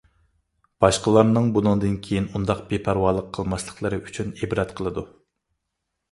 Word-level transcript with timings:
باشقىلارنىڭ 0.83 1.49
بۇنىڭدىن 1.57 1.97
كېيىن 2.07 2.29
ئۇنداق 2.39 2.63
بىپەرۋالىق 2.71 3.27
قىلماسلىقلىرى 3.35 3.99
ئۈچۈن 4.07 4.33
ئىبرەت 4.41 4.73
قىلىدۇ. 4.81 5.05